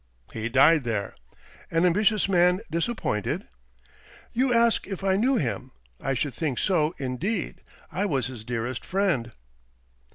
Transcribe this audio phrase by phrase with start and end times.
[0.33, 1.13] "He died there."
[1.69, 3.47] "An ambitious man disappointed?"
[4.33, 5.73] "You ask if I knew him?
[6.01, 7.61] I should think so indeed.
[7.91, 9.31] I was his dearest friend."